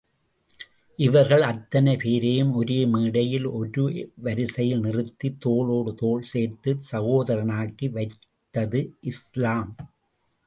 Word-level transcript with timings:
இவர்கள் 0.99 1.41
அத்தனை 1.41 1.95
பேரையும் 1.95 2.53
ஒரு 2.53 2.87
மேடையில், 2.87 3.45
ஒரு 3.45 3.83
வரிசையில் 4.15 4.79
நிறுத்தித் 4.79 5.37
தோளோடு 5.45 5.93
தோள் 5.93 6.23
சேர்த்துச் 6.33 6.87
சகோதரனாக்கி 6.91 7.89
வைத்தது 7.89 8.81
இஸ்லாம். 8.99 9.75